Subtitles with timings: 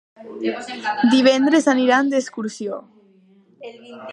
[1.11, 2.81] Divendres aniran d'excursió.